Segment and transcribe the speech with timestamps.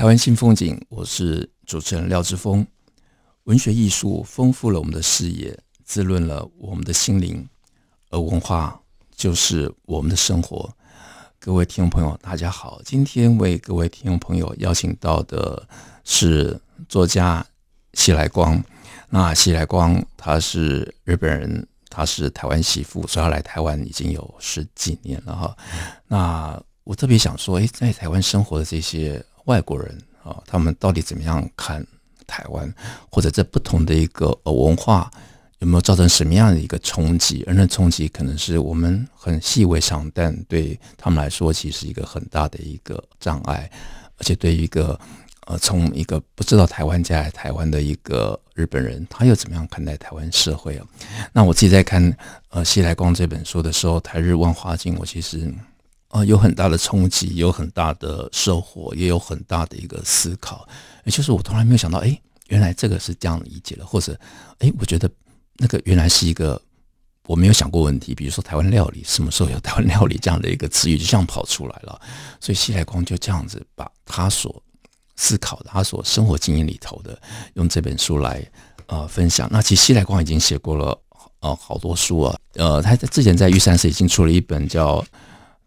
[0.00, 2.66] 台湾新风景，我是主持人廖志峰。
[3.44, 5.54] 文学艺术丰富了我们的视野，
[5.84, 7.46] 滋润了我们的心灵，
[8.08, 8.80] 而文化
[9.14, 10.74] 就是我们的生活。
[11.38, 15.68] 各位听众朋友，大家好，今天为各位听众朋友邀请到的
[16.02, 17.46] 是作家
[17.92, 18.58] 西来光。
[19.10, 25.54] 那西来光他是日本人，他是台湾媳妇，所以他来台湾已经有十几年了哈。
[26.06, 29.22] 那我特别想说，诶，在台湾生活的这些。
[29.44, 31.86] 外国人啊，他们到底怎么样看
[32.26, 32.72] 台湾？
[33.10, 35.10] 或者在不同的一个呃文化
[35.58, 37.42] 有没有造成什么样的一个冲击？
[37.46, 43.70] 而那冲击可能是我们很细微上，但对他们来说，其实一个很大的一个障碍。
[44.18, 44.98] 而且对于一个
[45.46, 50.86] 呃，从一个不知道台湾嫁来台湾的一个日本人，他又怎么样看待台湾社会啊？
[51.32, 52.16] 那我自己在看
[52.50, 55.52] 呃西来光这本书的时候，《台日万花镜》，我其实。
[56.10, 60.68] 啊，有很大的冲击，有很大的收获，也有很大的一个思考。
[61.04, 64.18] 也就是我从来没有想到，哎，原来这个是这样理解的，或者，
[64.58, 65.08] 哎，我觉得
[65.56, 66.60] 那个原来是一个
[67.28, 68.12] 我没有想过问题。
[68.12, 72.00] 比如说台湾料理，什么时候有台湾料理这样的一个词语就这样跑出来了？
[72.40, 74.60] 所以西来光就这样子把他所
[75.14, 77.16] 思考的、他所生活经验里头的，
[77.54, 78.44] 用这本书来
[78.86, 79.48] 呃分享。
[79.52, 81.00] 那其实西来光已经写过了
[81.38, 85.04] 呃好多书啊，呃，他在之前在玉山寺已经出了一本叫。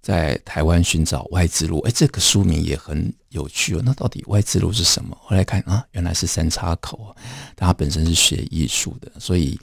[0.04, 3.82] 在台湾寻找外之路，哎，这个书名也很有趣哦。
[3.86, 5.18] 那到底外之路是什么？
[5.22, 7.16] 后来看啊，原来是三岔口。
[7.56, 9.58] 他本身是学艺术的，所以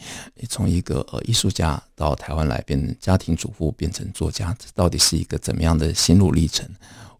[0.48, 6.66] 从一个呃艺术家到台湾来，变成家庭主妇，变成作家，这到底是一个怎么样的心路历程？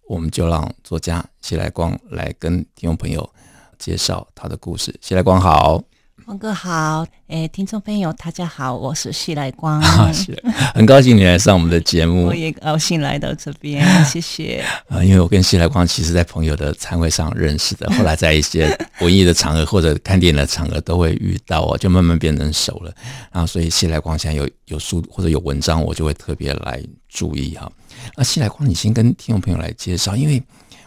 [0.09, 3.31] 我们就让作家谢来光来跟听众朋友
[3.79, 4.99] 介绍他的故事。
[5.03, 5.90] 谢来光好。
[6.31, 9.83] 光哥好，哎，听众朋友大家好，我是西来光，
[10.73, 14.65] 很高兴你来上我们的节目，我也高兴来到这边， 谢谢。
[14.89, 22.95] 啊，因为我跟西来光其实在朋友的餐会上认识的， 后来在一些文艺的场合或者看电影的场合都会遇到哦，就慢慢变成熟了。
[23.33, 27.69] 然后所以西来光现在有有书或者有文章，我就会特别来注意哈。
[28.17, 30.41] 那西来光，你先跟听众朋友来介绍，因为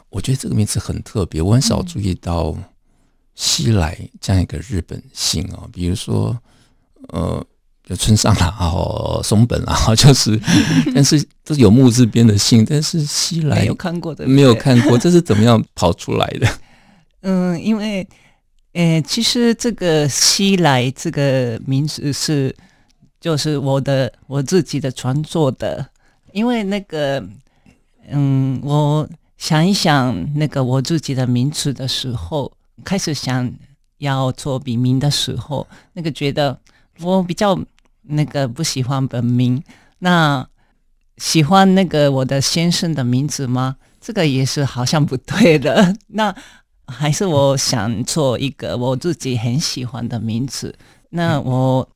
[0.07, 2.55] 我觉得这个名字很特别，我很少注意到。
[3.35, 6.37] 西来这样一个日本姓哦，比如说
[7.09, 7.43] 呃，
[7.87, 10.39] 有村上啦，然后松本啦， 就是，
[10.93, 16.47] 但是这是有木字边的姓，但是西来没有看过的，没有看过， 这是怎么样跑出来的？
[17.21, 18.07] 嗯，因为
[18.73, 22.55] 呃，其实这个西来这个名字是
[23.19, 25.85] 就是我的我自己的创作的，
[26.31, 27.21] 因为那个
[28.09, 32.51] 嗯，我想一想那个我自己的名字的时候。
[32.83, 33.53] 开始想
[33.97, 36.59] 要做笔名的时候，那个觉得
[37.01, 37.57] 我比较
[38.03, 39.63] 那个不喜欢本名，
[39.99, 40.47] 那
[41.17, 43.77] 喜欢那个我的先生的名字吗？
[44.01, 45.95] 这个也是好像不对的。
[46.07, 46.35] 那
[46.87, 50.75] 还是我想做一个我自己很喜欢的名字。
[51.11, 51.87] 那我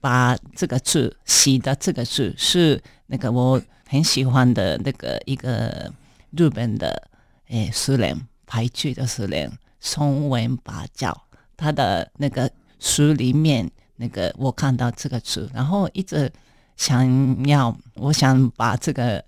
[0.00, 5.92] 把这个字“喜”的这个字是那个我很喜欢的那个一个
[6.32, 7.08] 日本的
[7.48, 9.52] 诶诗人，俳句的诗人。
[9.84, 11.14] 松文拔教，
[11.58, 12.50] 他的那个
[12.80, 16.32] 书里面，那个我看到这个字，然后一直
[16.78, 19.22] 想要，我想把这个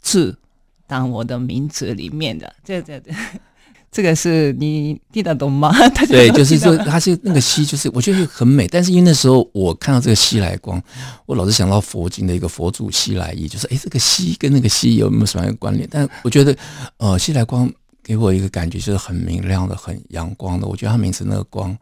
[0.00, 0.38] 字
[0.86, 3.10] 当我的名字里面的，这这这，
[3.90, 5.72] 这个是你听得懂吗？
[6.06, 10.80] 对，就是说它是那个西，就是我觉得很美，但是因为那时候我看到这个西来光，
[11.26, 15.88] 我老是想到佛经的一个佛祖西来意，就是哎，这个西跟那个西有没有什么关联？
[15.90, 16.56] 但我觉得，
[16.98, 17.68] 呃，西来光。
[18.04, 20.66] 给我一个感觉就是很明亮的、很阳光的。
[20.66, 21.76] 我觉得他名字那个光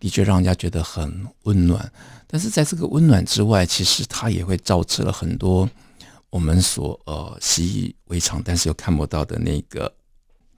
[0.00, 1.90] 的确让人家觉得很温暖。
[2.26, 5.70] 但是在这个温暖之外，其实它也会照射了很多
[6.30, 9.90] 我们所呃习以为常，但是又看不到的那个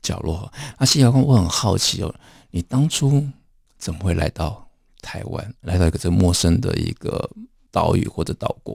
[0.03, 0.51] 角落。
[0.79, 2.13] 那西来光，我很好奇哦，
[2.51, 3.23] 你当初
[3.79, 4.67] 怎么会来到
[5.03, 7.31] 台湾，来到一个这陌生的一个
[7.71, 8.75] 岛屿或者岛国？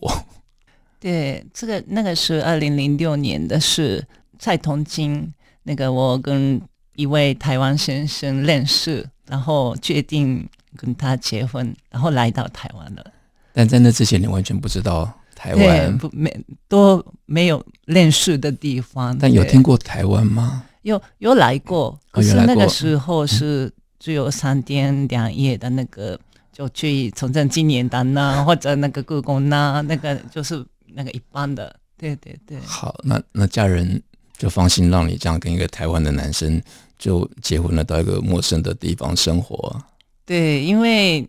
[1.00, 4.08] 对，这个那个是二零零六年的事，
[4.38, 5.34] 在东京。
[5.66, 6.62] 那个我跟
[6.96, 10.48] 一位台湾先生认识，然后决定
[10.78, 13.06] 跟他结婚，然后来到台湾了。
[13.52, 19.18] 但在那之前，你完全不知道台湾不没都没有认识的地方。
[19.18, 20.64] 但有听过台湾吗？
[20.84, 26.20] 有有来过，可是那个时候是只有三天两夜的那个，
[26.54, 30.64] 就去崇正纪念堂呐，或者那个故宫呐，那个就是
[30.94, 31.76] 那个一般的。
[31.98, 32.60] 对对对。
[32.60, 34.00] 好，那那家人
[34.38, 36.62] 就放心让你这样跟一个台湾的男生
[36.98, 39.82] 就结婚了，到一个陌生的地方生活。
[40.26, 41.28] 对，因为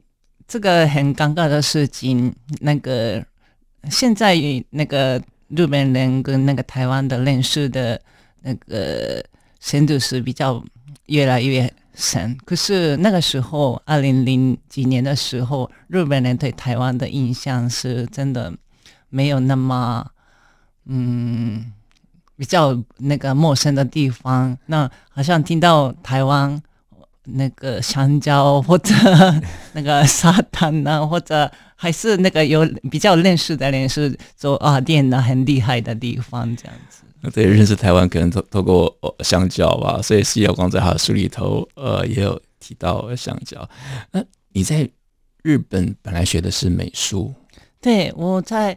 [0.48, 3.24] 这个很尴尬的事情，那个
[3.90, 4.36] 现在
[4.70, 8.00] 那个日本人跟那个台湾的认识的
[8.42, 9.24] 那个
[9.60, 10.62] 深度是比较
[11.06, 12.36] 越来越深。
[12.44, 18.52] 可是那个时候，二零零几年的时候，日本人对台湾的印象是真的
[19.08, 20.10] 没有那么，
[20.86, 21.72] 嗯，
[22.36, 24.56] 比较那个陌生的地方。
[24.66, 26.62] 那好像听到台湾。
[27.28, 28.94] 那个香蕉或者
[29.72, 37.02] 那个沙滩啊，或者还是那个有比较认识的人是做啊店的很厉害的地方，这样子。
[37.32, 43.68] 对，认识台湾可能透透过香蕉吧，所以施耀光在他的书里头呃也有提到香蕉。
[44.12, 44.22] 那
[44.52, 44.88] 你在
[45.42, 47.34] 日本本来学的是美术？
[47.80, 48.68] 对，我在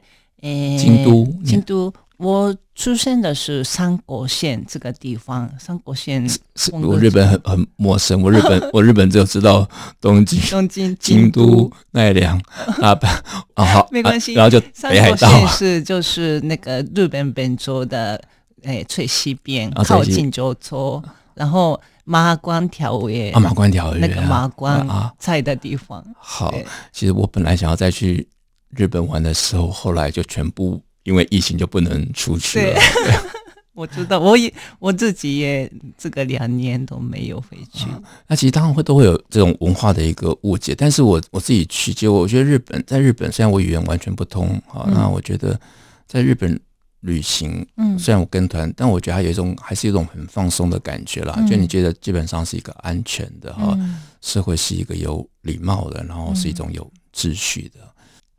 [0.42, 1.94] 诶、欸、京都，京都。
[2.20, 9.66] 我出生的是三国县这个地方，三国县是，我日本很很陌生，我日本 我日本只有知道
[10.02, 12.38] 东京、 东京、京都、奈良、
[12.82, 13.08] 大阪
[13.54, 18.22] 啊，好，没关系、啊，然后就北海道是就是那个日本本州的
[18.64, 21.02] 诶最西边，靠近九州，
[21.36, 24.86] 然后马关条约啊，马关条约那个马关
[25.18, 26.06] 在的地方。
[26.18, 26.54] 好，
[26.92, 28.28] 其实我本来想要再去
[28.72, 30.82] 日本玩的时候，后来就全部。
[31.04, 32.80] 因为疫情就不能出去了。
[33.74, 37.86] 我知道，我也我自己也这个两年都没有回去。
[37.86, 45.58] 啊、那其实当然会都会有这种文化的一个误解，但是我我自己去，就我觉得日本在日本，虽然我语言完全不通啊，嗯、那我觉得
[46.06, 46.60] 在日本
[47.00, 51.36] 旅行，嗯，虽然我跟团，但我觉得还有一种还是一种很放松的感觉啦。
[51.38, 57.80] 嗯、就你觉得基本上是一个安全的哈，嗯、社会是一个有礼貌的，然后是一种有秩序的。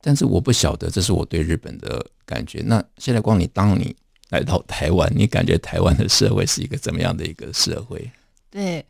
[0.02, 2.62] 但是我不晓得，这是我对日本的感觉。
[2.64, 3.94] 那现在光你当你
[4.31, 8.11] 来到台湾，你感觉台湾的社会是一个怎么样的一个社会？
[8.50, 8.82] 对，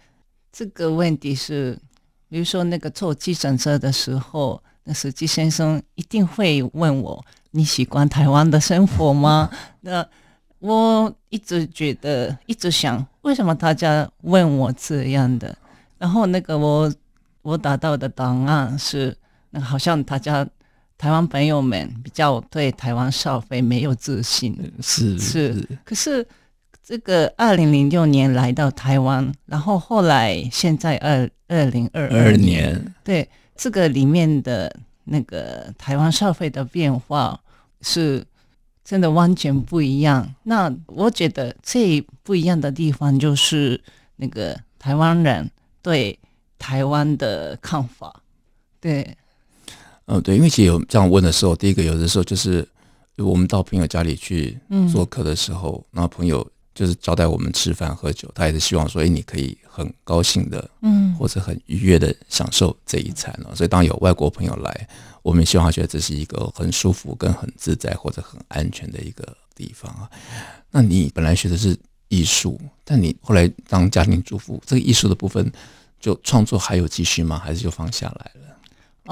[0.52, 1.76] 这个问题是，
[2.28, 9.50] 比如说那个坐计程车的时候，那司机先生一定会问我：“你喜欢台湾的生活吗？”
[9.82, 10.06] 那
[10.60, 15.58] 我一直觉得，一直想，为什么大家问我这样的？
[15.98, 16.94] 然后那个我
[17.42, 19.16] 我打到的答案是，
[19.50, 20.46] 那好像大家。
[21.00, 25.78] 台湾朋友们比较对台湾消费没有自信，是是，是。
[25.82, 26.28] 可是
[26.84, 33.26] 这个二零零六年来到台湾，然后后来现在二二零二二年，对
[33.56, 34.70] 这个里面的
[35.04, 37.40] 那个台湾消费的变化
[37.80, 38.22] 是
[38.84, 40.30] 真的完全不一样。
[40.42, 43.82] 那我觉得最不一样的地方就是
[44.16, 45.50] 那个台湾人
[45.80, 46.18] 对
[46.58, 48.20] 台湾的看法，
[48.78, 49.16] 对。
[50.06, 52.66] 嗯，对，因为其实有这样问的时候，第一个有的时候就是
[53.16, 54.58] 我们到朋友家里去
[54.90, 63.54] 做客的时候，嗯、然后朋友就是招待我们吃饭喝酒，他也是希望说，哎，你可以很高兴的，嗯，或者很愉悦的享受这一餐哦。
[63.54, 64.88] 所以当有外国朋友来，
[65.22, 70.10] 我们希望他觉得这是一个很舒服、跟很自在或者很安全的一个地方啊。
[70.70, 71.76] 那你本来学的是
[72.08, 75.52] 艺术，但你后来当家庭主妇，这个艺术的部分
[76.00, 77.38] 就创作还有继续吗？
[77.38, 78.56] 还是就放下来了？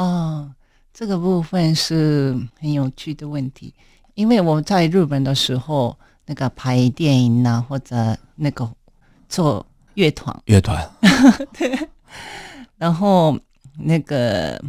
[0.03, 0.51] 哦。
[0.99, 3.73] 这个部分是很有趣的问题，
[4.15, 8.69] 因为我在日本的时候，那个拍电影啊，或者那个
[9.29, 9.65] 做
[9.95, 10.91] 乐团，乐团，
[11.57, 11.89] 对，
[12.79, 13.39] 然后
[13.77, 14.61] 那个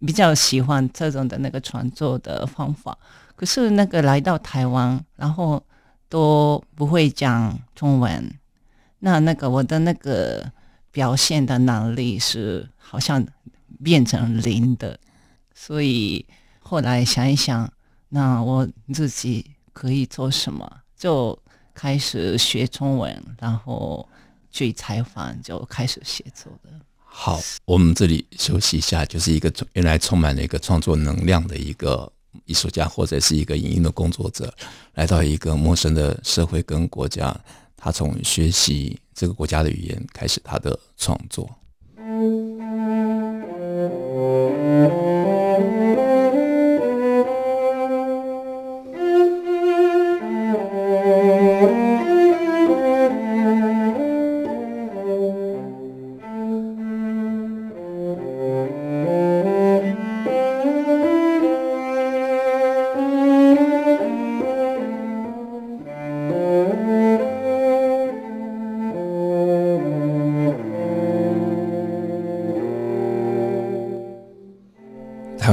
[0.00, 2.94] 比较喜欢这种的那个创作的方法。
[3.34, 5.62] 可是那个来到台湾，然后
[6.10, 8.30] 都不会讲中文，
[8.98, 10.52] 那那个我的那个
[10.90, 13.26] 表现的能力是好像
[13.82, 15.00] 变成零的。
[15.60, 16.24] 所以
[16.60, 17.70] 后来想一想，
[18.10, 20.64] 那我自己可以做什么？
[20.96, 21.36] 就
[21.74, 24.08] 开始学中文，然后
[24.52, 26.70] 去采访，就开始写作的。
[27.04, 32.10] 好，我们这里休息一下，就是一个原来充满了一个创作能量的一个
[32.44, 34.54] 艺术家，或者是一个影音的工作者，
[34.94, 37.36] 来到一个陌生的社会跟国家，
[37.76, 41.50] 他从学习这个国家的语言开始他的创作。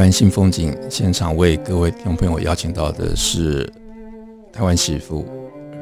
[0.06, 3.68] 湾新风景现场为各位听众朋友邀请到的是
[4.54, 5.26] 台湾媳妇、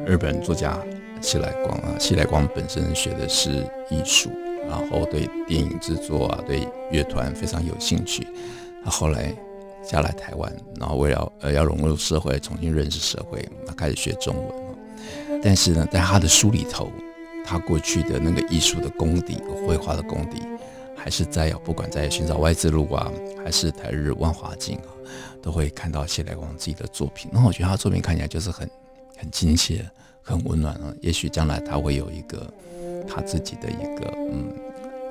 [0.06, 0.80] 日本作家
[1.20, 1.94] 西来光啊。
[2.00, 3.50] 西来光本身学的是
[3.90, 4.30] 艺术，
[4.66, 8.26] 然后对电影制作啊、对乐团非常有兴趣。
[8.82, 9.30] 他后来
[9.86, 10.50] 嫁来台湾，
[10.80, 14.46] 然后为了呃要融入社会、重新认识社会，他开始学中文。
[15.42, 16.90] 但是呢，在他的书里头，
[17.44, 20.40] 他过去的那个艺术的功底、绘画的功底。
[21.04, 23.12] 还是在不管在寻找外之路啊，
[23.44, 24.88] 还是台日万华镜啊，
[25.42, 27.30] 都会看到谢来光自己的作品。
[27.30, 28.66] 那我觉得他的作品看起来就是很
[29.18, 29.84] 很亲切、
[30.22, 30.94] 很温暖啊。
[31.02, 32.50] 也许将来他会有一个
[33.06, 34.50] 他自己的一个嗯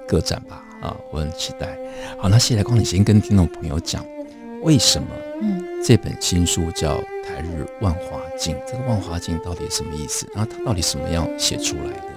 [0.07, 1.77] 个展吧啊，我很期待。
[2.17, 4.03] 好，那谢来光，你先跟听众朋友讲，
[4.63, 5.07] 为什么
[5.43, 8.55] 嗯这本新书叫《台日万华镜》？
[8.65, 10.27] 这个万华镜到底什么意思？
[10.33, 12.07] 然后它到底什么样写出来的？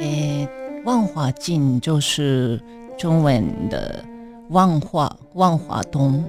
[0.00, 0.48] 诶、欸，
[0.84, 2.60] 万华镜就是。
[2.98, 4.04] 中文的
[4.50, 6.22] 万华万华筒，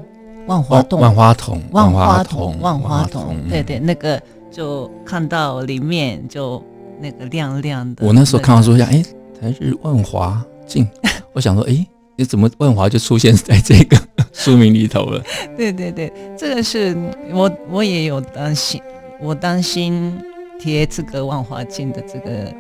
[0.46, 4.22] 万华筒，万花筒，万花筒，万花筒，对对，那个
[4.52, 6.64] 就看到里面就
[7.02, 8.06] 那个亮亮的。
[8.06, 9.04] 我那时候看到说一下，哎，
[9.42, 10.88] 台日万华镜，
[11.34, 11.86] 我想说，哎，
[12.16, 13.98] 你怎么万华就出现在这个
[14.32, 15.24] 书名里头了？
[15.58, 16.96] 对对对，这个是
[17.34, 18.80] 我我也有担心，
[19.20, 20.16] 我担心
[20.60, 22.54] 贴这个万华镜的这个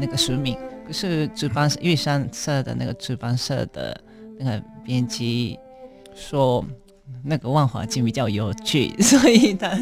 [0.00, 0.56] 那个书名。
[0.92, 3.98] 可是值班社玉山社的那个值班社的
[4.38, 5.58] 那个编辑
[6.14, 6.62] 说，
[7.24, 9.74] 那个万华镜比较有趣， 所以他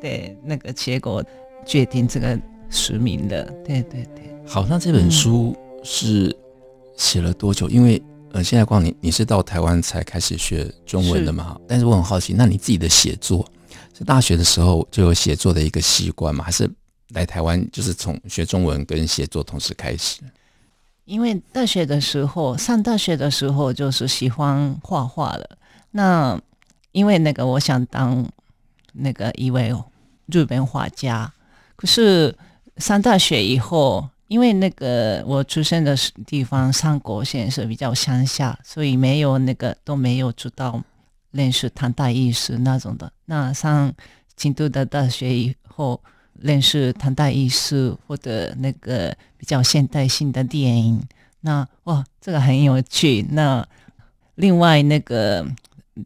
[0.00, 1.24] 对那个结果
[1.66, 2.40] 决定这个
[2.70, 3.42] 实名的。
[3.66, 4.32] 对对对。
[4.46, 6.34] 好，那这本书是
[6.96, 7.68] 写了多久？
[7.68, 11.56] 嗯、因为呃，现在光你你是到台湾才开始学中文的嘛？
[11.58, 13.44] 是但是我很好奇，那你自己的写作
[13.92, 16.44] 是大学的时候就有写作的一个习惯吗？
[16.44, 16.70] 还是？
[17.10, 20.20] 来台湾就是从学中文跟写作同时开始，
[21.06, 25.58] 因为大学的时候上大学的时候就是喜欢画画了。
[25.92, 26.38] 那
[26.92, 28.28] 因为那个我想当
[28.92, 29.74] 那个一位
[30.26, 31.32] 日本画家，
[31.76, 32.36] 可是
[32.76, 35.96] 上大学以后，因为那个我出生的
[36.26, 40.84] 地方三国县是比较乡下，所以没有那个都没有知道
[41.30, 43.10] 认识当代艺术那种的。
[43.24, 43.90] 那上
[44.36, 45.98] 京都的大学以后。
[46.40, 51.02] 认识唐代艺术或者那个比较现代性的电影，
[51.40, 53.22] 那哇，这个很有趣。
[53.30, 53.66] 那
[54.36, 55.44] 另外那个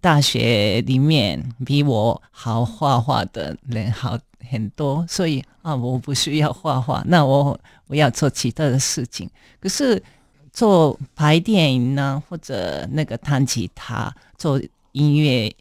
[0.00, 9.28] 大学里面比我好画画的人好很多，所以啊，我不需要画画，那我我要做其他的事情。
[9.60, 10.02] 可是
[10.50, 14.60] 做拍电影呢，或者那个弹吉他、做
[14.92, 15.54] 音乐，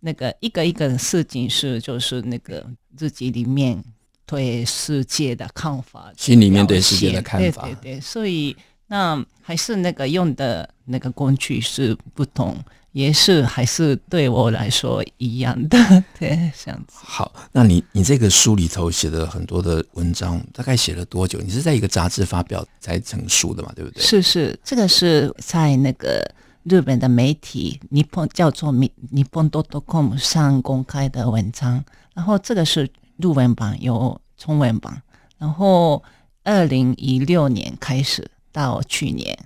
[0.00, 2.64] 那个一个一个的事情是就是那个
[2.96, 3.82] 自己里面。
[4.26, 12.56] 对世界的看法，心里面对世界的看法，对对对，所以那还是那个用的那个工具是不同，
[12.92, 15.78] 也是还是对我来说一样的，
[16.18, 16.96] 对，这样子。
[17.02, 21.38] 好，那你你这个书里头写的很多的文章，大概写了多久？
[21.40, 23.70] 你是在一个杂志发表才成书的嘛？
[23.76, 24.02] 对不对？
[24.02, 26.26] 是是，这个是在那个
[26.62, 29.50] 日本的媒体日本叫做日本
[29.86, 32.88] .com 上公开的文章，然后这个是。
[33.16, 35.02] 日文版有中文版，
[35.38, 36.02] 然后
[36.42, 39.38] 二零一六年开始到去年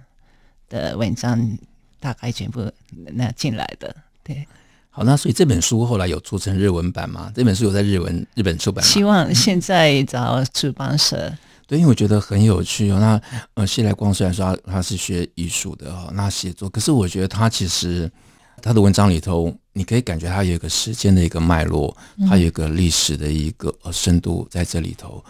[0.68, 1.58] 的文章
[2.00, 2.70] 大概全部
[3.14, 4.46] 那进来的，对。
[4.90, 7.30] 好，那所以这本书后来有做成日文版吗？
[7.34, 8.90] 这本书有在日文日本出版吗？
[8.90, 11.32] 希望现在找出版社。
[11.66, 12.98] 对，因为我觉得很有趣哦。
[12.98, 13.20] 那
[13.54, 18.10] 呃，谢来光虽然说他他是学艺术的哦，那写作，可是我觉得他其实。
[18.60, 21.96] 他的文章里头，你可以感觉他有一个时间的一个脉络，
[22.28, 25.24] 他有一个历史的一个呃深度在这里头。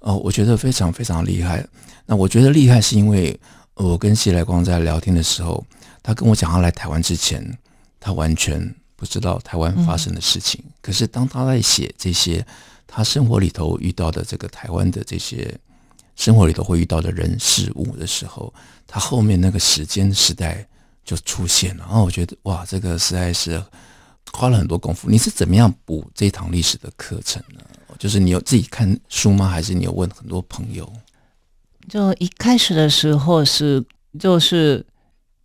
[0.00, 1.66] 哦，我觉得非常非常厉害。
[2.04, 3.38] 那我觉得厉害是因为
[3.74, 5.64] 我跟谢来光在聊天的时候，
[6.02, 7.58] 他跟我讲他来台湾之前，
[7.98, 10.62] 他完全不知道台湾发生的事情。
[10.80, 12.46] 可是当他在写这些
[12.86, 15.52] 他生活里头遇到的这个台湾的这些
[16.14, 18.52] 生活里头会遇到的人事物的时候，
[18.86, 20.66] 他后面那个时间时代。
[21.06, 23.62] 就出现了，然后我觉得哇，这个实在是
[24.32, 25.08] 花了很多功夫。
[25.08, 27.60] 你是怎么样补这一堂历史的课程呢？
[27.96, 29.48] 就是你有自己看书吗？
[29.48, 30.92] 还是你有问很多朋友？
[31.88, 33.82] 就一开始的时候是
[34.18, 34.84] 就是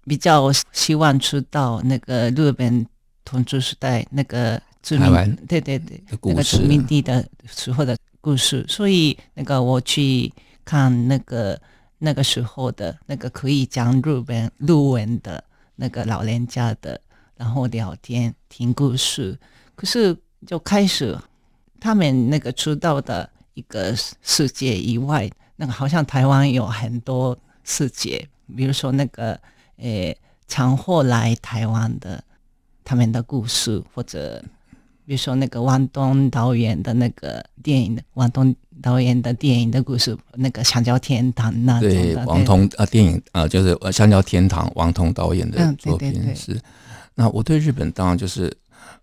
[0.06, 2.84] 比较希望知道那个日本
[3.24, 10.34] 统治时代那个殖民，对对对，那个殖民地的时候的故事，所以那个我去
[10.66, 11.62] 看那个
[12.00, 15.44] 那个时候的那个可以讲日本日文的。
[15.82, 17.02] 那个老人家的，
[17.36, 19.36] 然后聊天听故事，
[19.74, 21.18] 可是就开始
[21.80, 29.42] 他们那个出道的一个世界以外，那个好像台湾有很多世界，比如说那个
[29.78, 30.16] 诶，
[30.48, 32.24] 常货来台湾的
[32.84, 34.44] 他们的故事，或者
[35.12, 46.62] 比如说那个王东导演的那个电影的王东导演的电影的故事，那个《香蕉天堂》那种对王童啊电影啊就是《香蕉天堂》王童导演的作品、嗯、对对对是。
[47.14, 48.50] 那我对日本当然就是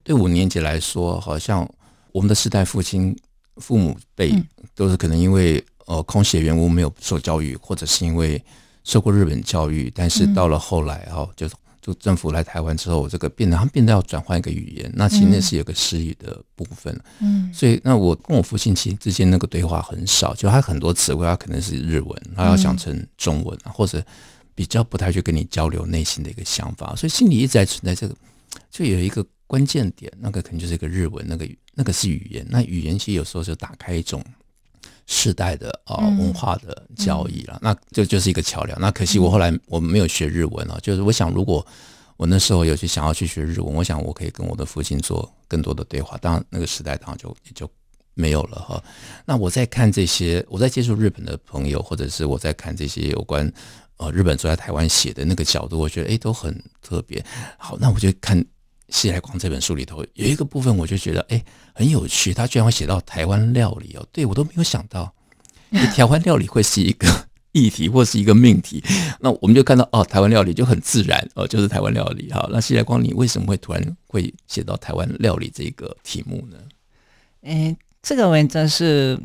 [0.02, 1.68] 对五年级来说，好像
[2.12, 3.14] 我们的世代父亲
[3.56, 4.32] 父母辈
[4.74, 8.42] 都是可能因为呃空袭原因没有受教育，或者是因为
[8.82, 11.46] 受过日本教育，但是到了后来哈就。
[11.80, 16.98] 就政府来台湾之后，这个变得他们变得要转换一个语言，那其实那是有个失语的部分。
[17.20, 24.04] 嗯，所以那我跟我父亲其实之间那个对话很少，就他很多词汇他可能是日文，他要讲成中文，或者
[24.54, 28.14] 比较不太去跟你交流内心的一个想法，所以心里一直在存在这个，
[28.70, 34.22] 就有一个关键点，那个可能就是一个日文，那个那个是语言，那语言其实有时候就打开一种。
[35.10, 38.78] 世代的啊、呃、文化的交易了，嗯、那就就是一个桥梁。
[38.78, 41.66] 那可惜我后来我没有学日文啊，就是我想如果
[42.18, 46.18] 我那时候有去想要去学日文，我想我可以跟我的父亲做更多的对话。
[46.18, 47.68] 当然那个时代当然就也就
[48.12, 48.84] 没有了哈。
[49.24, 53.50] 那我在看这些，我在接触日本的朋友，或者是我在看这些有关
[53.96, 57.24] 呃日本住在台湾写的那个角度，我觉得诶都很特别。
[57.56, 58.44] 好，那我就看。
[58.90, 65.12] 西来光这本书里头有一个部分，我就觉得哎很有趣，他居然会写到台湾料理哦，对我都没有想到，
[65.94, 67.06] 台湾料理会是一个
[67.52, 68.82] 议题或是一个命题。
[69.20, 72.48] 那我们就看到哦，台湾料理就很自然哦，就是台湾料理好。
[72.50, 76.56] 那西来光，你为什么会突然会写到台湾料理这个题目呢？
[77.42, 79.18] 哎，这个文章是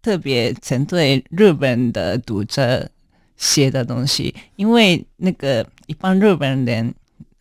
[0.00, 2.88] 特别针对日本的读者
[3.36, 6.94] 写的东西，因为那个一般日本人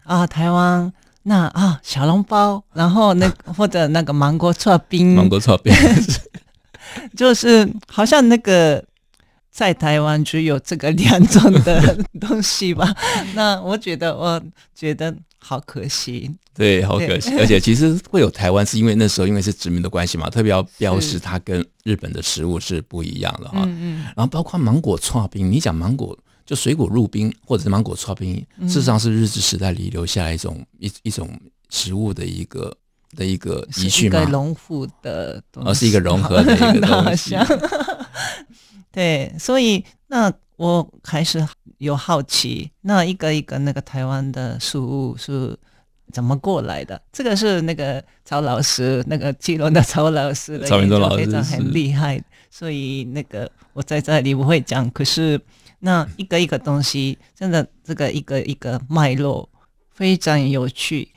[0.03, 0.91] 啊，台湾。
[1.29, 5.73] 那啊，小笼包，然后那或者那个芒果剉冰，芒果剉冰，
[7.17, 8.81] 就是好像那个
[9.51, 12.95] 在台湾只有这个两种的东西吧。
[13.35, 14.41] 那我觉得，我
[14.73, 16.31] 觉得好可惜。
[16.55, 17.37] 对，好可惜。
[17.37, 23.63] 而且其实会有台湾，是因为那时候因为是殖民的关系嘛，特别要标示它跟日本的食物是不一样的哈。
[23.65, 24.03] 嗯嗯。
[24.15, 26.17] 然后包括芒果剉冰，你讲芒果。
[26.47, 31.29] 就水果入冰，或者是芒果剉冰，事实上是日治时代里留下来一种一一种
[31.69, 32.73] 食物的一个
[33.17, 37.35] 的一个遗训嘛，融合的东西，而是一个融合的一个 东西。
[38.89, 41.45] 对，所以那我还是
[41.79, 45.55] 有好奇，那一个一个那个台湾的食物是
[46.13, 46.99] 怎么过来的？
[47.11, 55.39] 这个是那个曹老师，那个基隆的曹老师，曹明忠老师非常很厉害，所以那个我在这里不会讲，可是。
[55.79, 59.47] 那一个一个东西，真的这个一个一个脉络
[59.93, 61.07] 非常有趣，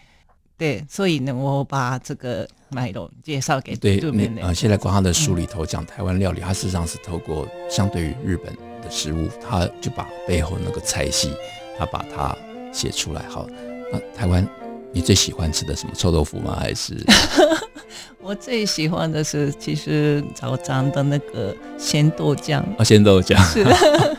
[0.58, 11.32] 对，所以呢，我把这个脉络介绍给对那啊，现在光他的书里头讲台湾料理，他事实上是透过相对于日本的食物，他就把背后那个菜系，
[11.78, 12.36] 他把它
[12.70, 13.22] 写出来。
[13.30, 13.46] 好，
[13.90, 14.46] 那台湾
[14.92, 16.56] 你最喜欢吃的什么臭豆腐吗？
[16.58, 16.94] 还是
[18.20, 23.74] 我最喜欢的是其实早餐的那个鲜豆浆啊，鲜豆浆是的。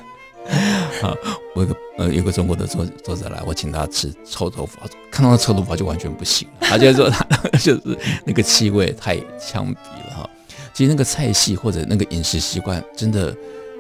[1.01, 1.15] 好，
[1.55, 4.79] 我有个呃，有个中国的作作者来，我请他吃臭豆腐，
[5.11, 7.25] 看到那臭豆腐就完全不行了，他就说他
[7.59, 9.79] 就是那个气味太呛鼻
[10.09, 10.29] 了哈。
[10.73, 13.35] 其实那个菜系或者那个饮食习惯，真的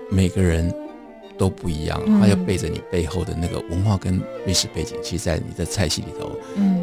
[0.09, 0.73] 每个人
[1.41, 6.31] 都不一样，他要背着你背后的那个文化跟历史背景，其实在你的菜系里头，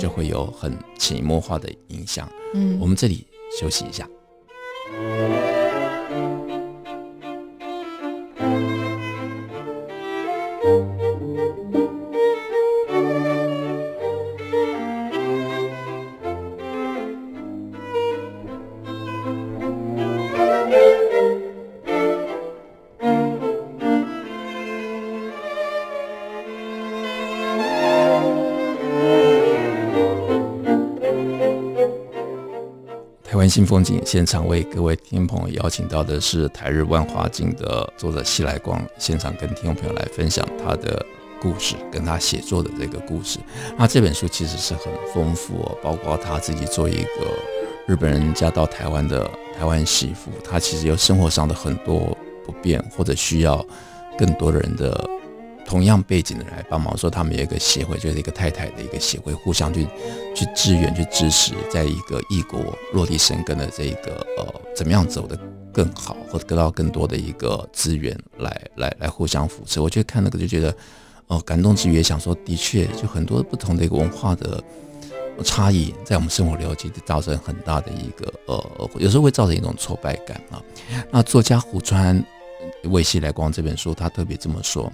[0.00, 2.28] 就会有很潜移默化的影响。
[2.54, 3.24] 嗯，我们这里
[3.56, 4.04] 休息一下。
[33.58, 41.04] 新风景现场为各位听众朋友邀请到的是台日万花镜的作者西来光，现场跟听众朋友来分享他的
[41.42, 43.40] 故事，跟他写作的这个故事。
[43.76, 47.34] 那这本书其实是很丰富哦，包括他自己做一个
[47.88, 52.16] 日本人嫁到台湾的台湾媳妇，他其实有生活上的很多
[52.46, 53.66] 不便，或者需要
[54.16, 55.17] 更多的人的。
[55.68, 59.86] 同样背景的人来帮忙，说他们有一个协会，就是一个太太的一个协会，互相去
[60.34, 65.38] 去支援、去支持，在一个异国落地生根的这个呃，怎么样走得
[65.70, 69.78] 更好，或者得到更多的一个资源来来来互相扶持。
[69.78, 70.74] 我觉得看那个就觉得、
[71.26, 74.64] 呃，感动之余也想说，的确，就很多不同的一个文化的
[75.44, 80.62] 差异，在我们生活里头其实造成很大的一个呃，有时候会造成一种挫败感啊。
[81.10, 82.24] 那作家胡川
[82.84, 84.90] 为西来光这本书，他特别这么说。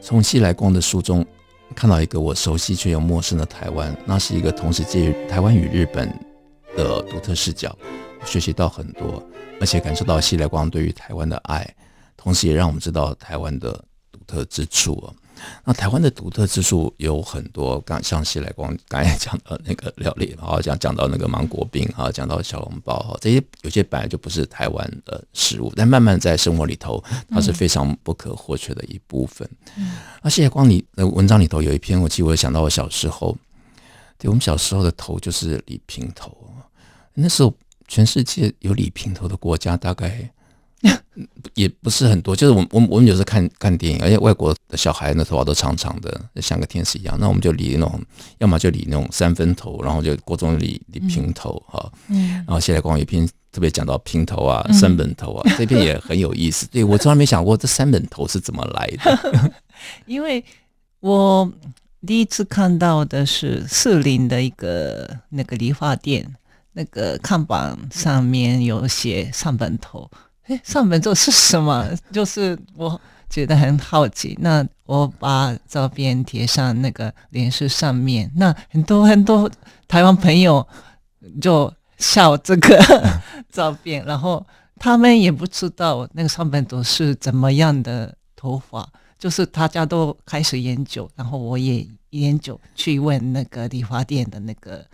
[0.00, 1.26] 从西来光的书中，
[1.74, 6.08] 看到一个我熟悉却又陌生的台湾，那是一个同时介于台湾与日本
[6.76, 7.76] 的独特视角，
[8.24, 9.22] 学习到很多，
[9.60, 11.68] 而且感受到西来光对于台湾的爱，
[12.16, 13.72] 同时也让我们知道台湾的
[14.12, 15.12] 独特之处。
[15.64, 29.48] 那台湾的独特之处有很多，刚像西来光刚才讲到那个料理，然后讲讲到那个芒果冰啊，讲到小笼包哈，这些有些本来就不是台湾的食物，但慢慢在生活里头，它是非常不可或缺的一部分。
[29.76, 33.36] 嗯、那谢来光你的文章里头有一篇，我记得我想到我小时候，
[34.18, 36.36] 对我们小时候的头就是李平头，
[37.14, 37.52] 那时候
[37.88, 40.30] 全世界有李平头的国家大概。
[41.54, 47.16] 也不是很多，就是我我我们有时候看看电影，而且外国的小孩的头发都长长的，像个天使一样。
[47.18, 48.00] 那我们就理那种，
[48.38, 51.90] 要么就理那种三分头，然后就国中理理平头哈。
[52.08, 52.28] 嗯。
[52.28, 56.68] 然后西来光有一篇特别讲到平头啊、三本头啊，嗯、这篇也很有意思。
[56.68, 59.52] 对，我从来没想过这三本头是怎么来的，
[60.04, 60.44] 因为
[61.00, 61.50] 我
[62.06, 66.36] 第一次看到的是四林的一个那个理发店，
[66.74, 70.10] 那个看板上面有写三本头。
[70.46, 71.88] 哎，上本座是什么？
[72.12, 74.36] 就是我觉得很好奇。
[74.40, 79.50] 那我把照片贴上那个脸书上面，那很多很多
[79.88, 80.66] 台湾朋友
[81.40, 82.78] 就笑这个
[83.50, 84.46] 照片，然后
[84.78, 94.84] 他们也不知道那个上本座是怎么样的头发，就是大家都开始研究，然后我也研究去问那个理发店的那个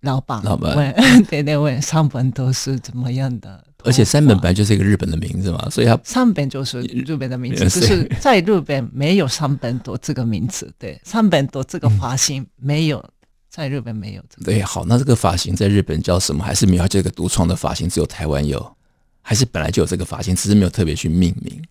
[0.00, 0.94] 老板，老板问
[1.28, 3.62] 对对问上本座是怎么样的。
[3.84, 10.72] 而且三本本来就是一个日本的名字嘛，所以它三本就是日本的名字，只是在日本没有三本多这个名字。
[10.78, 13.10] 对，三本多这个发型没有、嗯、
[13.50, 14.44] 在日本没有这个。
[14.44, 16.42] 对，好，那这个发型在日本叫什么？
[16.42, 17.88] 还是没有这个独创的发型？
[17.88, 18.76] 只有台湾有，
[19.20, 21.62] 还是本来就有这个发型，只是没有特别去命名？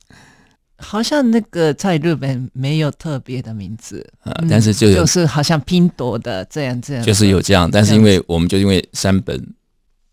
[0.78, 9.44] 好像那个在日本没有特别的名字，啊，但是就、嗯、就是好像拼多的这样这样，就是有这样，但是因为我们就因为三本。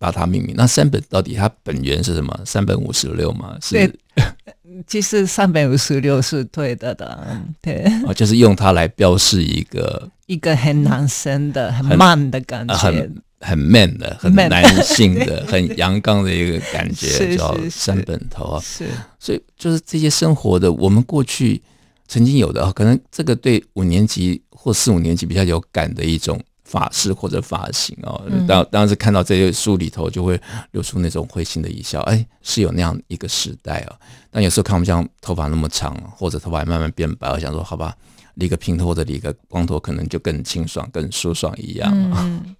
[0.00, 2.40] 把它命名，那三本到底它本源是什么？
[2.46, 3.54] 三本五十六吗？
[3.60, 3.94] 是，对，
[4.86, 7.84] 其实三本五十六是对的的，对。
[8.06, 18.62] 哦，就是用它来标示一个 一个很男生的、很 man 的感觉，很很 man 的、很男性的、 很阳刚的一个感觉，叫三本头啊。
[18.64, 18.86] 是，
[19.18, 21.60] 所以就是这些生活的，我们过去
[22.08, 26.40] 曾经有的啊，可能这个对五年级或四五年级比较有感的一种。
[26.70, 32.00] 发饰或者发型哦，当当时看到这些书里头，就会流出那种会心的一笑。
[32.02, 33.98] 哎，是有那样一个时代哦。
[34.30, 37.92] 但有时候看我们这样头发那么长，或者头发还慢慢变白，我想说，好吧，
[38.34, 41.90] 理个平头或者理个光头，可能就更清爽、更舒爽一样。
[41.92, 42.54] 嗯、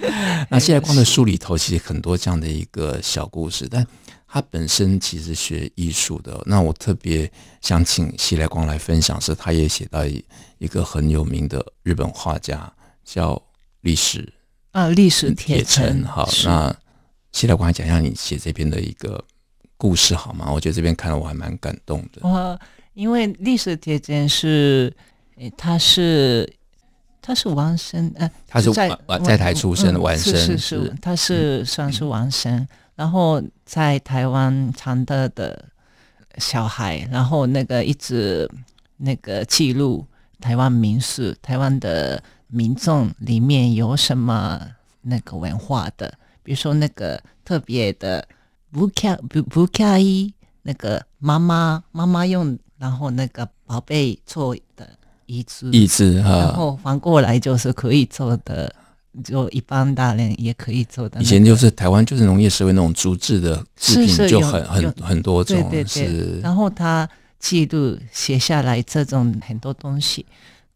[0.48, 3.86] 那西来光的书里头，其实很多这样的一个小故事，但
[4.26, 6.42] 他本身其实学艺术的。
[6.46, 12.72] 那我特别想请西来光来分享，是他也写到一个很有名的日本画家
[13.04, 13.38] 叫。
[13.82, 14.32] 历史
[14.72, 16.04] 啊，历史铁城。
[16.04, 16.74] 好，那
[17.32, 19.24] 西来光讲一下你写这篇的一个
[19.76, 20.50] 故事好吗？
[20.52, 22.20] 我觉得这边看了我还蛮感动的。
[22.22, 22.60] 我
[22.94, 24.94] 因为历史铁城是，
[25.36, 26.52] 诶，他是
[27.22, 28.90] 他是王生，呃，他是在
[29.24, 35.66] 在台出生的王生，是是是，他是算是王生，嗯、然后在台湾长大的
[36.38, 38.48] 小孩，然后那个一直
[38.98, 40.06] 那个记录
[40.38, 42.22] 台湾民俗，台湾的。
[42.50, 44.60] 民众里面有什么
[45.02, 46.12] 那个文化的？
[46.42, 48.26] 比如说那个特别的
[48.72, 50.32] 不卡不不卡伊，
[50.62, 54.88] 那个妈妈妈妈用，然后那个宝贝做的
[55.26, 58.74] 椅子，椅子哈，然后反过来就是可以做的，
[59.22, 61.24] 就一般大人也可以做的、那个。
[61.24, 66.08] 以前就是台湾就是农业社会那种竹制的制品就很很很多种，对对对。
[66.08, 67.08] 是然后他
[67.38, 70.26] 记录写下来这种很多东西，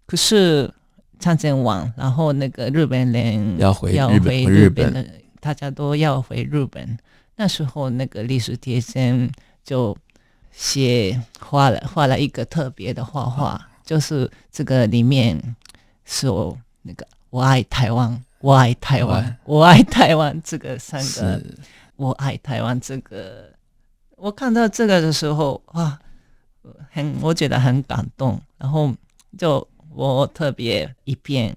[0.07, 0.73] 可是。
[1.19, 5.07] 长征完，然后那个日本人要回要回日本的，
[5.41, 6.99] 大家都要回日本。
[7.37, 9.31] 那时候那个历史贴身
[9.65, 9.97] 就
[10.53, 15.41] 写画了画了一个特别的画画，就是这个里面
[16.05, 21.57] 是我那个我爱台湾，我爱台湾，我爱台湾这个三个，是
[21.97, 23.51] 我爱台湾这个。
[24.17, 25.99] 我看到这个的时候，哇，
[26.91, 28.93] 很我觉得很感动，然后
[29.39, 29.67] 就。
[29.95, 31.57] 我特别一遍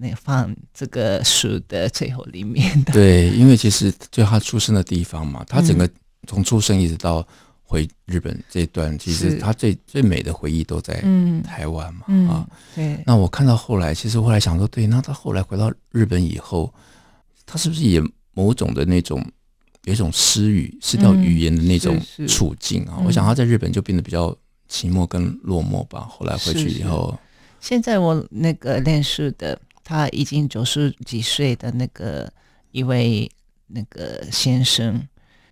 [0.00, 5.88] 那放这个书的最后里面的，对，因为其实就他出生的地方嘛，他整个
[6.26, 7.26] 从出生一直到
[7.62, 11.00] 回日本这一段，嗯、其实他最最美的回忆都在
[11.44, 12.98] 台湾嘛，嗯、啊，对。
[13.06, 16.72] 那我看到后来，其实后来想说，对，那他后来回到日本以后，
[17.46, 18.02] 他是不是也
[18.32, 19.24] 某种的那种
[19.84, 22.96] 有一种失语、失掉语言的那种处境啊？
[22.98, 24.36] 嗯、我想他在日本就变得比较
[24.68, 26.00] 寂寞跟落寞吧。
[26.10, 27.16] 后来回去以后。
[27.60, 32.32] 现在我那个认识的，他已经九十几岁的那个
[32.70, 33.30] 一位
[33.66, 35.06] 那个先生，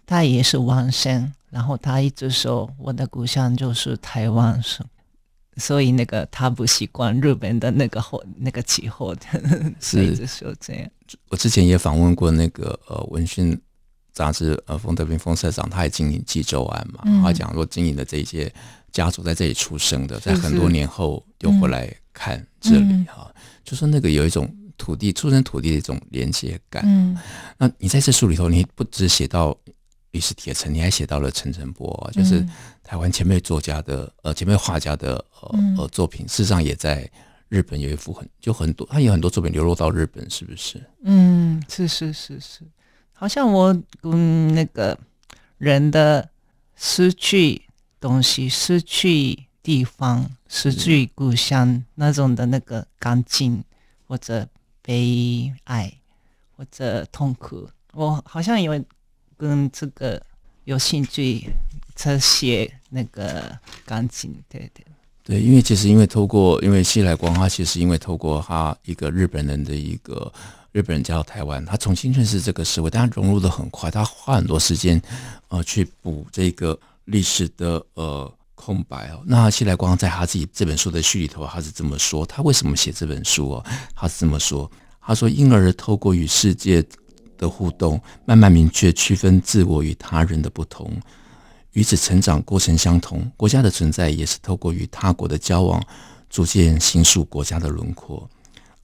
[0.06, 4.86] 他也是王生，然后他一直说我的故乡就是台湾省，
[5.56, 9.22] 所以那个他不习惯日本的那个后那个气候的，
[9.80, 10.88] 是一直说这样。
[11.28, 13.60] 我之前也访问过那个呃文讯
[14.12, 18.52] 杂志呃冯德斌冯社长，他也经营济州湾嘛，嗯、他讲说经营的这些。
[18.96, 23.30] 家族在这里出生的，在很多年后又回来看这里哈，
[23.62, 26.82] 就说那个有一种土地出生土地的一种连接感。
[26.86, 27.14] 嗯，
[27.58, 29.54] 那你在这书里头，你不只写到
[30.12, 32.42] 李氏铁城，你还写到了陈澄波，就是
[32.82, 37.06] 台湾前辈作家的呃前辈画家的呃呃作品，事实上也在
[37.50, 40.82] 日本有一幅很就很多，他有很多作品流落到日本，是不是？
[41.02, 42.62] 嗯，是是是是，
[43.12, 44.98] 好像我嗯那个
[45.58, 46.30] 人的
[46.76, 47.60] 失去。
[47.98, 53.64] 东西失去地方，失去故乡那种的那个干净，
[54.06, 54.46] 或者
[54.82, 55.92] 悲哀，
[56.56, 58.84] 或者痛苦，我好像有
[59.36, 60.22] 跟这个
[60.64, 61.50] 有兴趣，
[61.94, 64.84] 在写那个干净，对对
[65.24, 70.32] 对，因为其实因为透过因为西来光，他其实因为透过他一个日本人的一个
[70.70, 75.02] 日本人加到台湾，他重新认识这个社会，但他融入的很快，他花很多时间
[75.48, 76.78] 呃去补这个。
[77.06, 83.64] 历史的呃空白哦，那西来光在他自己这本书的序里头，他是这么说：他为什么写这本书哦？
[83.94, 86.84] 他是这么说：他说，婴儿透过与世界
[87.36, 90.90] 的互动，慢慢明确区分自我与他人的不同，
[91.72, 93.30] 与此成长过程相同。
[93.36, 95.82] 国家的存在也是透过与他国的交往，
[96.30, 98.28] 逐渐形塑国家的轮廓。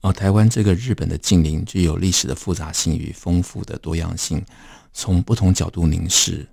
[0.01, 4.45] 而台湾这个日本的近邻，具有历史的复杂性与丰富的多样性，
[4.93, 6.47] 从不同角度凝视。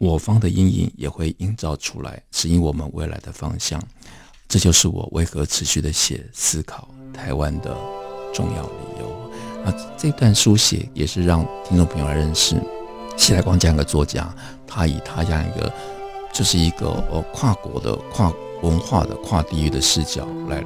[0.00, 3.78] 我方的阴影也会映照出来，指引我们未来的方向。
[4.48, 7.76] 这就是我为何持续的写、思考台湾的
[8.32, 9.30] 重要理由。
[9.62, 12.56] 那这段书写也是让听众朋友来认识
[13.14, 14.34] 谢来光这样一个作家，
[14.66, 15.70] 他以他这样一个，
[16.32, 18.32] 就是一个呃跨国的、跨
[18.62, 20.64] 文化的、跨地域的视角来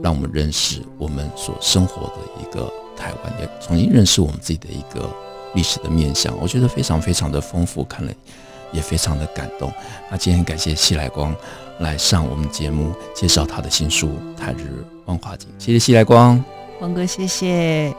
[0.00, 5.12] 让我们认识我们所生活的一个台湾，也重新认识我们自己的一个
[5.56, 6.32] 历史的面向。
[6.40, 8.12] 我觉得非常非常的丰富，看了。
[8.72, 9.72] 也非常的感动。
[10.10, 11.34] 那今天感谢西来光
[11.80, 15.48] 来上我们节目，介绍他的新书《台日万花景》。
[15.64, 16.42] 谢谢西来光，
[16.78, 17.94] 光哥，谢谢。